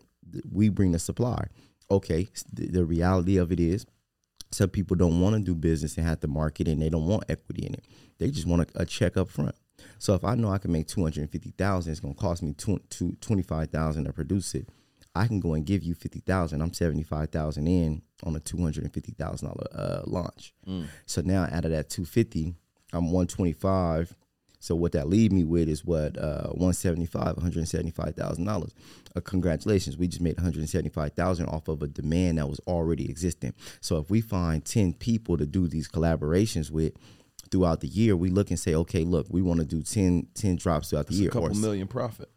[0.52, 1.46] we bring the supply.
[1.90, 3.86] Okay, the, reality of it is,
[4.50, 7.24] some people don't want to do business and have to market and they don't want
[7.28, 7.84] equity in it.
[8.18, 9.54] They just want a, a check up front.
[9.98, 14.12] So if I know I can make 250,000, it's going to cost me 25,000 to
[14.12, 14.68] produce it.
[15.14, 16.60] I can go and give you fifty thousand.
[16.60, 20.54] I'm seventy five thousand in on a two hundred and fifty thousand dollar uh, launch.
[21.06, 22.54] So now out of that two fifty,
[22.92, 24.14] I'm one twenty five.
[24.58, 27.90] So what that leave me with is what uh, one seventy five, one hundred seventy
[27.90, 28.74] five thousand dollars.
[29.14, 32.48] Uh, congratulations, we just made one hundred seventy five thousand off of a demand that
[32.48, 33.52] was already existing.
[33.80, 36.92] So if we find ten people to do these collaborations with.
[37.50, 40.56] Throughout the year, we look and say, okay, look, we want to do 10, 10
[40.56, 41.28] drops throughout the year.
[41.28, 42.28] a couple or million profit.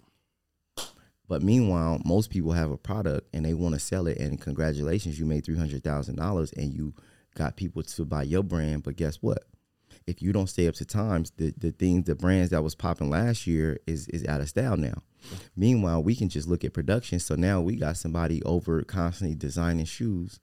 [1.28, 4.18] But meanwhile, most people have a product and they want to sell it.
[4.18, 6.94] And congratulations, you made three hundred thousand dollars and you
[7.36, 8.84] got people to buy your brand.
[8.84, 9.44] But guess what?
[10.08, 13.10] if you don't stay up to times, the the things, the brands that was popping
[13.10, 15.04] last year is is out of style now.
[15.56, 17.20] Meanwhile, we can just look at production.
[17.20, 20.40] So now we got somebody over constantly designing shoes.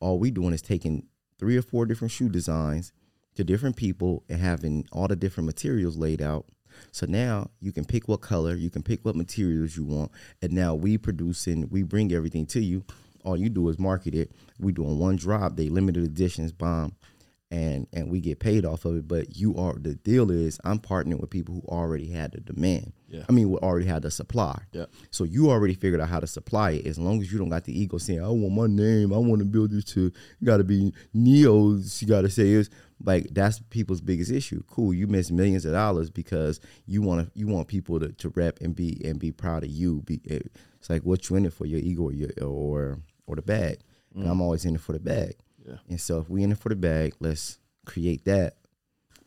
[0.00, 1.06] All we doing is taking
[1.38, 2.92] three or four different shoe designs
[3.34, 6.46] to different people and having all the different materials laid out.
[6.92, 10.10] So now you can pick what color, you can pick what materials you want,
[10.42, 12.84] and now we producing, we bring everything to you.
[13.24, 14.32] All you do is market it.
[14.58, 16.94] We doing one drop, they limited editions, bomb,
[17.50, 19.08] and and we get paid off of it.
[19.08, 22.92] But you are the deal is I'm partnering with people who already had the demand.
[23.08, 23.24] Yeah.
[23.28, 24.62] I mean, we already had the supply.
[24.72, 24.84] Yeah.
[25.10, 26.86] So you already figured out how to supply it.
[26.86, 29.40] As long as you don't got the ego saying, "I want my name, I want
[29.40, 30.12] to build this to,"
[30.44, 32.00] got to be Neo's.
[32.00, 32.70] You got to say is
[33.02, 34.62] like that's people's biggest issue.
[34.68, 38.28] Cool, you miss millions of dollars because you want to you want people to, to
[38.30, 40.02] rep and be and be proud of you.
[40.02, 40.38] Be eh,
[40.78, 43.80] it's like what you in it for your ego or your, or or the bag.
[44.14, 44.42] And I'm mm.
[44.42, 45.36] always in it for the bag.
[45.66, 45.76] Yeah.
[45.88, 48.56] And so if we in it for the bag, let's create that.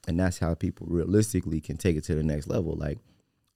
[0.07, 2.75] And that's how people realistically can take it to the next level.
[2.75, 2.99] Like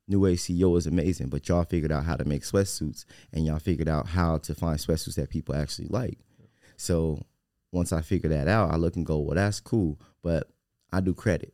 [0.07, 3.59] New Age CEO is amazing, but y'all figured out how to make sweatsuits and y'all
[3.59, 6.19] figured out how to find sweatsuits that people actually like.
[6.77, 7.21] So
[7.73, 10.49] once I figure that out, I look and go, well, that's cool, but
[10.93, 11.53] I do credit.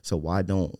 [0.00, 0.74] So why don't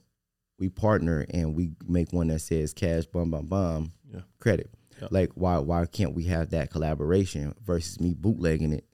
[0.58, 4.22] we partner and we make one that says cash bum bum bum Yeah.
[4.40, 4.70] credit?
[5.00, 5.08] Yeah.
[5.12, 8.84] Like why why can't we have that collaboration versus me bootlegging it?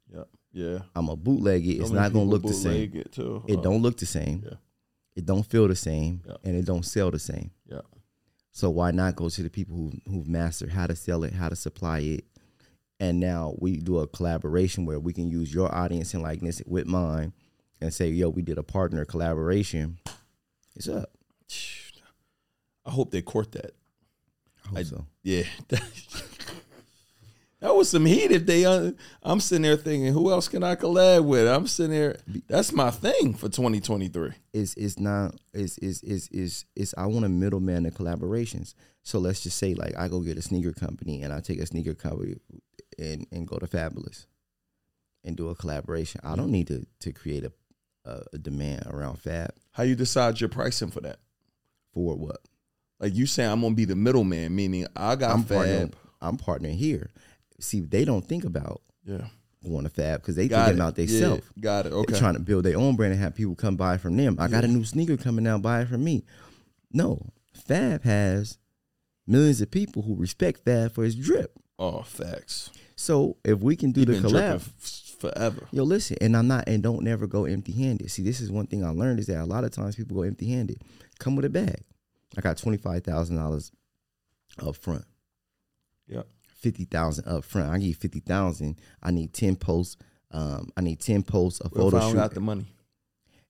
[0.53, 0.81] Yeah.
[0.95, 1.77] I'm a bootleg it.
[1.81, 2.91] It's So not gonna look the same.
[2.95, 3.45] It, too.
[3.47, 4.43] It Uh, don't look the same.
[4.45, 4.55] Yeah.
[5.15, 6.37] It don't feel the same, Yeah.
[6.45, 7.51] and it don't sell the same.
[7.67, 7.81] Yeah.
[8.53, 11.49] So why not go to the people who who've mastered how to sell it, how
[11.49, 12.25] to supply it,
[13.01, 16.87] and now we do a collaboration where we can use your audience and likeness with
[16.87, 17.33] mine,
[17.81, 19.99] and say, yo, we did a partner collaboration.
[20.75, 21.11] It's up.
[22.87, 23.75] I hope they court that.
[24.65, 25.07] I hope I- so.
[25.23, 25.43] Yeah.
[27.61, 28.93] that was some heat if they uh,
[29.23, 31.47] I'm sitting there thinking who else can I collab with?
[31.49, 32.17] I'm sitting there
[32.47, 34.31] that's my thing for 2023.
[34.53, 38.75] It's it's not it's it's it's it's, it's I want a middleman in collaborations.
[39.03, 41.67] So let's just say like I go get a sneaker company and I take a
[41.67, 42.37] sneaker company
[42.99, 44.27] and and go to Fabolous
[45.25, 46.21] and do a collaboration.
[46.25, 47.53] I don't need to to create a
[48.05, 51.19] a, a demand around Fab How you decide your pricing for that?
[51.93, 52.41] for what?
[53.01, 55.59] Like you saying I'm gonna be the middleman, meaning I got I'm fab.
[55.59, 55.93] partnering.
[56.21, 57.11] I'm partnering here.
[57.61, 59.29] See, they don't think about Yeah.
[59.65, 60.81] going to Fab because they Got thinking it.
[60.83, 61.43] about Yeah, themselves.
[61.61, 61.93] got it.
[61.93, 62.13] Okay.
[62.13, 64.37] They're trying to build their own brand and have people come buy from them.
[64.39, 66.25] I got a new sneaker coming out, buy it from me.
[66.93, 68.59] No, Fab has
[69.27, 71.53] millions of people who respect Fab for his drip.
[71.79, 72.71] oh, facts.
[72.97, 75.69] So if we can do He the collab, f- forever.
[75.71, 78.11] yo, listen, and I'm not, and don't never go empty handed.
[78.11, 80.23] See, this is one thing I learned is that a lot of times people go
[80.23, 80.83] empty handed.
[81.21, 81.83] Come with a bag.
[82.37, 83.71] I got twenty five thousand dollars
[84.59, 85.05] up front.
[86.09, 86.23] Yeah.
[86.59, 87.71] Fifty thousand up front.
[87.71, 88.81] I give you fifty thousand.
[89.03, 89.97] I need ten posts.
[90.31, 92.17] Um, I need ten posts, a What if photo I don't shoot.
[92.17, 92.67] got the money?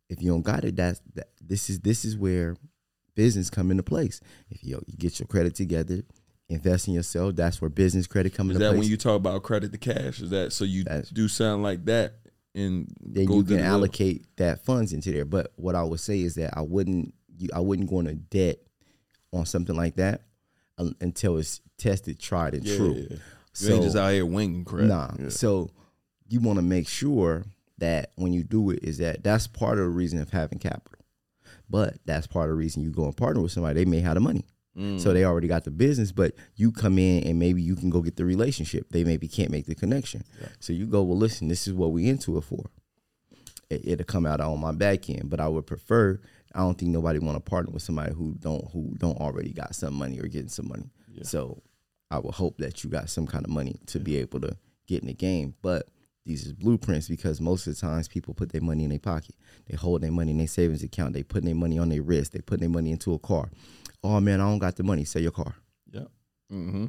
[0.09, 2.57] if you don't got it, that's that, this is this is where
[3.15, 4.21] business come into place.
[4.51, 6.03] If you you get your credit together,
[6.49, 8.79] invest in yourself, that's where business credit come Is that place.
[8.81, 10.21] when you talk about credit to cash?
[10.21, 12.15] Is that so you That's- do something like that
[12.55, 15.25] and then go you can allocate that funds into there.
[15.27, 18.59] But what I would say is that I wouldn't you I wouldn't go into debt
[19.33, 20.23] on something like that
[21.01, 22.93] until it's tested, tried, and Yeah, true.
[22.95, 23.17] yeah, yeah.
[23.17, 23.19] You
[23.53, 24.89] So ain't just out here winging credit.
[24.89, 25.11] Nah.
[25.19, 25.29] Yeah.
[25.31, 25.71] So
[26.29, 27.45] you want to make sure
[27.79, 30.99] that when you do it, is that that's part of the reason of having capital.
[31.71, 33.75] But that's part of the reason you go and partner with somebody.
[33.85, 34.45] They may have the money.
[34.77, 35.01] Mm.
[35.01, 38.01] So they already got the business, but you come in and maybe you can go
[38.01, 38.87] get the relationship.
[38.91, 40.25] They maybe can't make the connection.
[40.61, 42.67] So you go, well, listen, this is what we into it for.
[43.71, 46.21] It, it'll come out on my back end, but I would prefer.
[46.55, 49.75] I don't think nobody want to partner with somebody who don't who don't already got
[49.75, 50.91] some money or getting some money.
[51.23, 51.63] So
[52.11, 54.57] I would hope that you got some kind of money to be able to
[54.87, 55.55] get in the game.
[55.63, 55.89] But
[56.25, 59.35] these is blueprints because most of the times people put their money in their pocket.
[59.67, 61.15] They hold their money in their savings account.
[61.15, 62.33] They put their money on their wrist.
[62.33, 63.51] They put their money into a car.
[64.03, 65.05] Oh man, I don't got the money.
[65.05, 65.55] Sell your car.
[65.91, 66.03] Yeah.
[66.53, 66.87] Mm-hmm.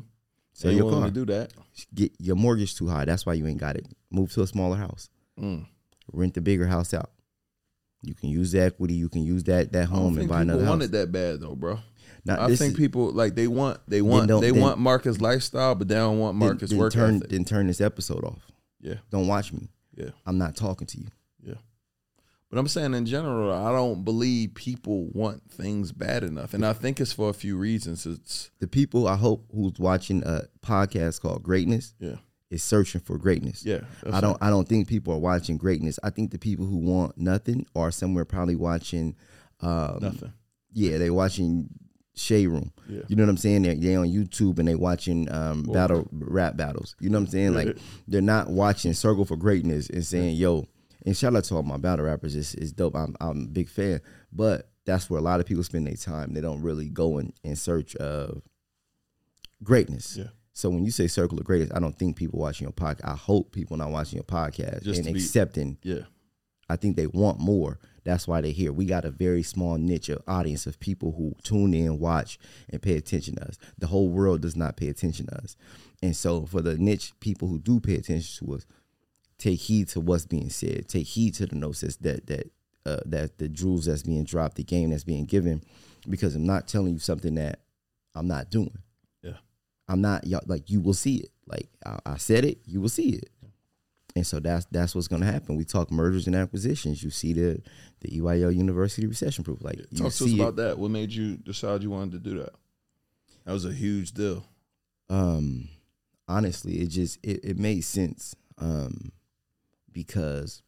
[0.54, 1.06] Sell Ain't your car.
[1.06, 1.54] to do that.
[1.93, 3.06] Get your mortgage too high.
[3.06, 3.88] That's why you ain't got it.
[4.12, 5.10] Move to a smaller house.
[5.39, 5.65] Mm.
[6.12, 7.12] Rent the bigger house out.
[8.02, 8.94] You can use the equity.
[8.96, 10.90] You can use that that home and buy another want house.
[10.90, 11.80] it that bad though, bro.
[12.26, 15.88] Now, I think is- people like they want they want they want Marcus lifestyle, but
[15.88, 17.30] they don't want Marcus then work turn ethic.
[17.30, 18.52] then turn this episode off.
[18.82, 19.68] Yeah, Don't watch me.
[19.96, 21.08] yeah, I'm not talking to you.
[21.44, 21.56] yeah.
[22.50, 26.74] But I'm saying in general, I don't believe people want things bad enough, and I
[26.74, 28.06] think it's for a few reasons.
[28.06, 32.16] It's The people I hope who's watching a podcast called Greatness yeah,
[32.50, 33.64] is searching for greatness.
[33.66, 33.82] yeah.
[34.12, 36.00] I don't I don't think people are watching greatness.
[36.04, 39.16] I think the people who want nothing are somewhere probably watching
[39.62, 40.34] um, nothing.
[40.72, 41.70] Yeah, they watching
[42.16, 42.72] Shade Room.
[42.88, 43.02] Yeah.
[43.08, 43.64] You know what I'm saying?
[43.64, 46.96] They're, they on YouTube and they watching um, battle rap battles.
[47.00, 47.54] You know what I'm saying?
[47.54, 50.68] Like they're not watching Circle for Greatness and saying, "Yo,
[51.06, 52.36] And shout out to all my battle rappers.
[52.36, 52.96] It's, it's dope.
[52.96, 54.02] I'm I'm a big fan.
[54.32, 56.34] But that's where a lot of people spend their time.
[56.34, 58.42] They don't really go in, in search of
[59.64, 60.18] greatness.
[60.18, 60.28] Yeah.
[60.60, 63.06] So when you say circle of greatness, I don't think people watching your podcast.
[63.06, 65.78] I hope people not watching your podcast Just and be- accepting.
[65.84, 66.02] Yeah.
[66.67, 67.80] I think they want more.
[68.04, 68.74] That's why they're here.
[68.74, 72.38] We got a very small niche of audience of people who tune in, watch,
[72.69, 73.58] and pay attention to us.
[73.78, 75.56] The whole world does not pay attention to us.
[76.04, 78.65] And so for the niche people who do pay attention to us,
[79.38, 80.89] take heed to what's being said.
[80.89, 82.52] Take heed to the notes that that
[82.86, 85.63] uh, that the jewels that's being dropped, the game that's being given,
[86.10, 87.62] because I'm not telling you something that
[88.13, 88.78] I'm not doing.
[89.89, 89.93] Yeah.
[89.93, 91.30] I'm not y'all like you will see it.
[91.47, 93.30] Like I, I said it, you will see it.
[94.15, 95.56] And so that's that's what's gonna happen.
[95.56, 97.04] We talk mergers and acquisitions.
[97.04, 97.62] You see the
[98.02, 99.62] the EYL University recession proof.
[99.62, 100.56] Like you Talk to us about it.
[100.58, 100.80] that.
[100.80, 102.54] What made you decide you wanted to do that?
[103.45, 104.45] That was a huge deal.
[105.10, 105.69] Um,
[106.28, 108.36] honestly, it just it, it made sense.
[108.58, 109.12] Um,
[109.91, 110.62] because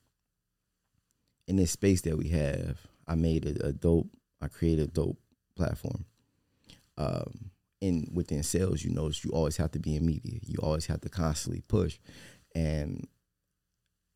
[1.47, 4.07] in this space that we have, I made a, a dope.
[4.41, 5.17] I created a dope
[5.55, 6.05] platform.
[6.97, 7.51] Um,
[7.82, 10.39] and within sales, you notice you always have to be in media.
[10.44, 11.98] You always have to constantly push.
[12.54, 13.08] And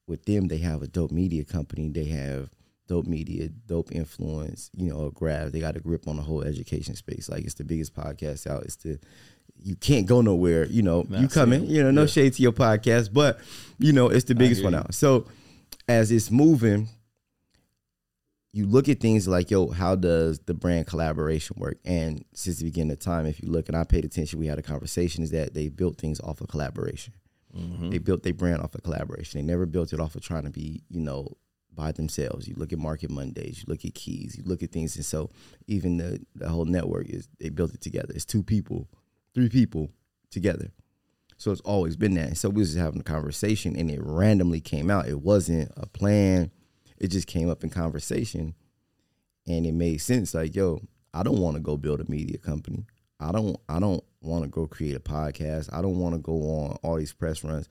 [0.08, 1.90] with them, they have a dope media company.
[1.90, 2.50] They have
[2.88, 4.70] dope media, dope influence.
[4.76, 5.52] You know, a grab.
[5.52, 7.28] They got a grip on the whole education space.
[7.30, 8.64] Like it's the biggest podcast out.
[8.64, 9.00] It's the
[9.58, 10.66] you can't go nowhere.
[10.66, 11.68] You know, Nah, you come in.
[11.68, 12.08] You know, no yeah.
[12.08, 13.40] shade to your podcast, but
[13.80, 14.94] you know, it's the biggest one out.
[14.94, 15.26] So
[15.88, 16.90] as it's moving,
[18.56, 21.78] you look at things like, yo, how does the brand collaboration work?
[21.84, 24.58] And since the beginning of time, if you look and I paid attention, we had
[24.58, 27.14] a conversation, is that they built things off of collaboration.
[27.54, 27.90] Mm-hmm.
[27.90, 29.42] They built their brand off of collaboration.
[29.42, 31.36] They never built it off of trying to be, you know,
[31.74, 32.48] by themselves.
[32.48, 35.30] You look at Market Mondays, you look at Keys, you look at things, and so
[35.68, 38.14] even the the whole network is they built it together.
[38.16, 38.88] It's two people,
[39.34, 39.92] three people
[40.32, 40.72] together.
[41.36, 42.28] So it's always been that.
[42.28, 45.10] And so we was just having a conversation, and it randomly came out.
[45.10, 46.52] It wasn't a plan.
[46.98, 48.56] It just came up in conversation,
[49.48, 50.34] and it made sense.
[50.34, 50.82] Like, yo,
[51.14, 52.86] I don't want to go build a media company.
[53.20, 53.58] I don't.
[53.70, 55.70] I don't want to go create a podcast.
[55.72, 57.70] I don't want to go on all these press runs.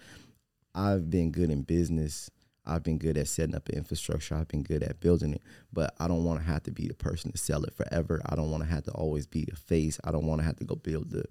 [0.75, 2.31] I've been good in business.
[2.67, 4.35] I've been good at setting up infrastructure.
[4.35, 6.95] I've been good at building it, but I don't want to have to be the
[6.95, 8.23] person to sell it forever.
[8.27, 10.01] I don't want to have to always be a face.
[10.05, 11.25] I don't want to have to go build the,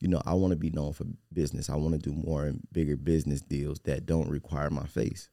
[0.00, 1.70] you know, I want to be known for business.
[1.70, 5.28] I want to do more and bigger business deals that don't require my face.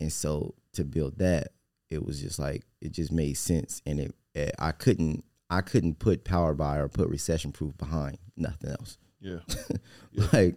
[0.00, 1.48] And so to build that,
[1.90, 5.98] it was just like it just made sense, and it, eh, I couldn't I couldn't
[5.98, 8.98] put power by or put recession proof behind nothing else.
[9.20, 9.38] Yeah.
[10.32, 10.56] Like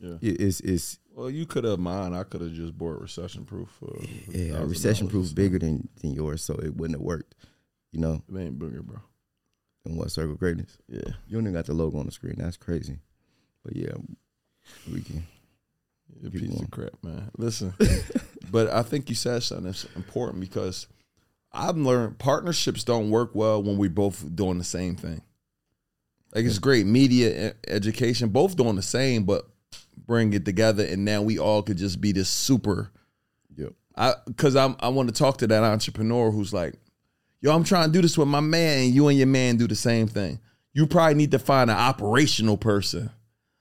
[0.00, 0.16] Yeah.
[0.20, 2.12] it, it's it's Well, you could have mine.
[2.14, 3.68] I could have just bought recession proof.
[3.78, 3.94] For
[4.30, 4.68] yeah, $1,000.
[4.70, 7.34] recession proof bigger than than yours, so it wouldn't have worked.
[7.92, 8.98] You know, It ain't bigger, bro.
[9.86, 10.76] in what circle of greatness?
[10.88, 11.12] Yeah.
[11.28, 12.34] You only got the logo on the screen.
[12.38, 12.98] That's crazy.
[13.64, 13.92] But yeah,
[14.92, 15.26] we can.
[16.24, 17.30] A piece of crap, man.
[17.38, 17.72] Listen,
[18.50, 20.86] but I think you said something that's important because
[21.52, 25.22] I've learned partnerships don't work well when we're both doing the same thing.
[26.34, 29.48] Like it's great media, education, both doing the same, but
[30.06, 32.90] bring it together, and now we all could just be this super.
[33.56, 33.72] Yep.
[33.96, 36.74] I because I'm I want to talk to that entrepreneur who's like,
[37.40, 39.66] yo, I'm trying to do this with my man, and you and your man do
[39.66, 40.38] the same thing.
[40.74, 43.10] You probably need to find an operational person.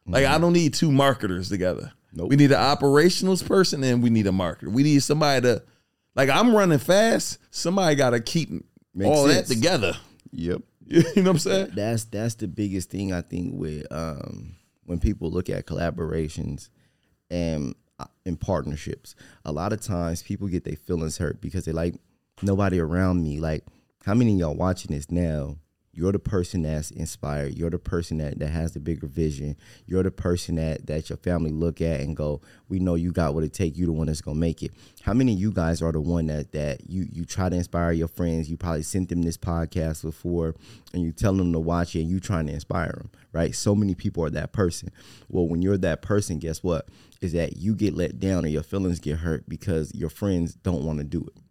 [0.05, 0.41] Like I mm-hmm.
[0.41, 1.93] don't need two marketers together.
[2.15, 2.29] Nope.
[2.29, 4.69] We need an operationals person and we need a marketer.
[4.69, 5.63] We need somebody to
[6.15, 7.39] like I'm running fast.
[7.51, 8.49] Somebody got to keep
[8.93, 9.47] Makes all sense.
[9.49, 9.97] that together.
[10.31, 10.61] Yep.
[10.87, 11.71] You know what I'm saying?
[11.73, 16.69] That's that's the biggest thing I think with um, when people look at collaborations
[17.31, 19.15] and uh, in partnerships.
[19.45, 21.95] A lot of times people get their feelings hurt because they like
[22.43, 23.39] nobody around me.
[23.39, 23.63] Like
[24.05, 25.57] how many of y'all watching this now?
[25.95, 27.57] You're the person that's inspired.
[27.57, 29.55] You're the person that, that has the bigger vision.
[29.85, 33.33] You're the person that, that your family look at and go, we know you got
[33.33, 33.77] what it take.
[33.77, 34.71] You the one that's gonna make it.
[35.03, 37.93] How many of you guys are the one that that you you try to inspire
[37.93, 38.49] your friends?
[38.49, 40.55] You probably sent them this podcast before,
[40.93, 43.55] and you tell them to watch it, and you trying to inspire them, right?
[43.55, 44.91] So many people are that person.
[45.29, 46.87] Well, when you're that person, guess what?
[47.21, 50.83] Is that you get let down or your feelings get hurt because your friends don't
[50.83, 51.41] want to do it.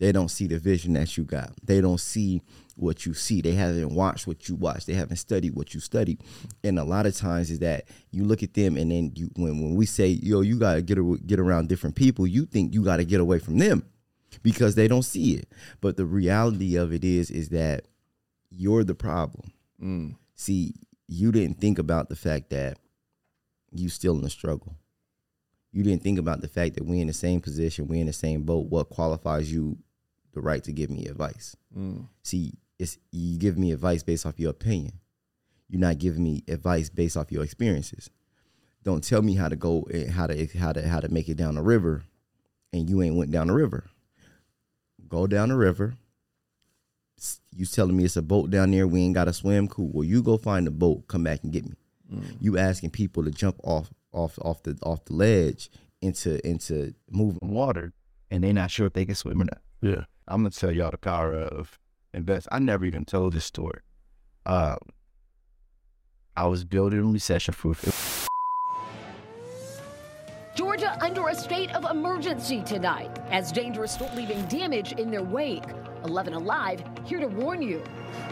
[0.00, 1.52] They don't see the vision that you got.
[1.62, 2.40] They don't see
[2.74, 3.42] what you see.
[3.42, 4.86] They haven't watched what you watch.
[4.86, 6.22] They haven't studied what you studied.
[6.64, 9.60] And a lot of times is that you look at them and then you when
[9.60, 12.82] when we say, yo, you gotta get a, get around different people, you think you
[12.82, 13.84] gotta get away from them
[14.42, 15.48] because they don't see it.
[15.82, 17.84] But the reality of it is is that
[18.50, 19.52] you're the problem.
[19.82, 20.16] Mm.
[20.34, 20.74] See,
[21.08, 22.78] you didn't think about the fact that
[23.70, 24.76] you still in the struggle.
[25.72, 28.12] You didn't think about the fact that we in the same position, we in the
[28.14, 28.66] same boat.
[28.66, 29.76] What qualifies you
[30.32, 31.56] the right to give me advice?
[31.76, 32.06] Mm.
[32.22, 34.92] See, it's you give me advice based off your opinion.
[35.68, 38.10] You're not giving me advice based off your experiences.
[38.82, 41.36] Don't tell me how to go, eh, how to how to how to make it
[41.36, 42.04] down the river,
[42.72, 43.84] and you ain't went down the river.
[45.08, 45.94] Go down the river.
[47.52, 48.86] You telling me it's a boat down there?
[48.86, 49.68] We ain't got to swim.
[49.68, 49.90] Cool.
[49.92, 51.06] Well, you go find the boat.
[51.08, 51.74] Come back and get me.
[52.40, 55.70] You asking people to jump off off off the off the ledge
[56.00, 57.92] into into moving water,
[58.30, 59.60] and they not sure if they can swim or not.
[59.80, 60.04] Yeah.
[60.28, 61.78] I'm gonna tell y'all the power of
[62.14, 62.46] invest.
[62.52, 63.80] I never even told this story.
[64.46, 64.78] Um,
[66.36, 68.28] I was building recession proof.
[70.54, 75.64] Georgia under a state of emergency tonight as dangerous storm leaving damage in their wake.
[76.04, 77.82] 11 Alive here to warn you.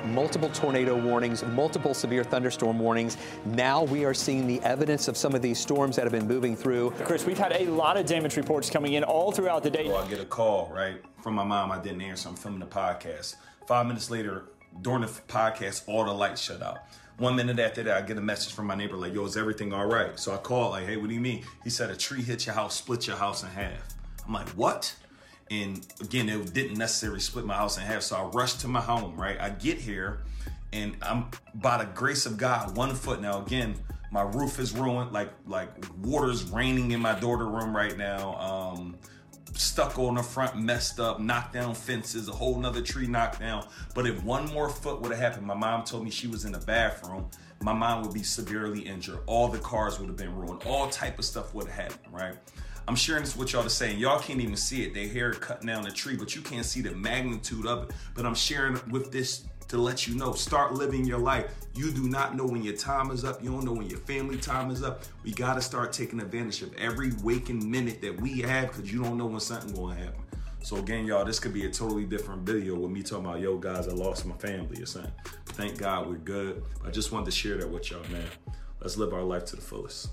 [0.06, 3.16] multiple tornado warnings, multiple severe thunderstorm warnings.
[3.44, 6.56] Now we are seeing the evidence of some of these storms that have been moving
[6.56, 6.90] through.
[7.04, 9.86] Chris, we've had a lot of damage reports coming in all throughout the day.
[9.88, 11.72] So I get a call, right, from my mom.
[11.72, 12.28] I didn't answer.
[12.28, 13.36] I'm filming the podcast.
[13.66, 14.44] Five minutes later,
[14.82, 16.78] during the podcast, all the lights shut out.
[17.18, 19.72] One minute after that, I get a message from my neighbor like, yo, is everything
[19.72, 20.18] all right?
[20.18, 21.42] So I call, like, hey, what do you mean?
[21.64, 23.94] He said, a tree hit your house, split your house in half.
[24.24, 24.94] I'm like, what?
[25.50, 28.02] And again, it didn't necessarily split my house in half.
[28.02, 29.40] So I rushed to my home, right?
[29.40, 30.20] I get here
[30.72, 33.20] and I'm by the grace of God, one foot.
[33.20, 33.74] Now, again,
[34.10, 35.70] my roof is ruined, like like
[36.02, 38.34] water's raining in my daughter room right now.
[38.36, 38.96] Um,
[39.54, 43.66] stucco on the front messed up, knocked down fences, a whole nother tree knocked down.
[43.94, 46.52] But if one more foot would have happened, my mom told me she was in
[46.52, 47.28] the bathroom,
[47.60, 49.18] my mom would be severely injured.
[49.26, 50.62] All the cars would have been ruined.
[50.64, 52.36] All type of stuff would have happened, right?
[52.88, 54.94] I'm sharing this with y'all to say, and y'all can't even see it.
[54.94, 57.94] They hair cutting down the tree, but you can't see the magnitude of it.
[58.14, 61.52] But I'm sharing with this to let you know, start living your life.
[61.74, 63.42] You do not know when your time is up.
[63.42, 65.02] You don't know when your family time is up.
[65.22, 69.02] We got to start taking advantage of every waking minute that we have because you
[69.02, 70.22] don't know when something to happen.
[70.62, 73.58] So again, y'all, this could be a totally different video with me talking about, yo,
[73.58, 75.12] guys, I lost my family or something.
[75.44, 76.64] Thank God we're good.
[76.86, 78.24] I just wanted to share that with y'all, man.
[78.80, 80.08] Let's live our life to the fullest.